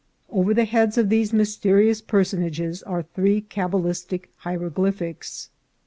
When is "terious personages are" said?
1.57-3.03